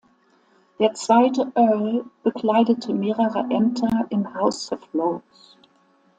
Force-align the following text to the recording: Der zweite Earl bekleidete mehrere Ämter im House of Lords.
Der 0.79 0.95
zweite 0.95 1.51
Earl 1.53 2.05
bekleidete 2.23 2.91
mehrere 2.91 3.45
Ämter 3.51 4.07
im 4.09 4.33
House 4.33 4.71
of 4.71 4.79
Lords. 4.93 5.59